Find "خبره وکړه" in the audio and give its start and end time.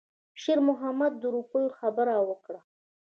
1.79-2.59